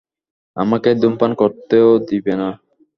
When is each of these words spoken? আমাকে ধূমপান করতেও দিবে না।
আমাকে 0.57 0.89
ধূমপান 1.01 1.31
করতেও 1.41 1.89
দিবে 2.09 2.33
না। 2.41 2.49